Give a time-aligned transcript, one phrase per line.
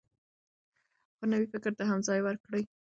[1.17, 2.63] خو نوي فکر ته هم ځای ورکړئ.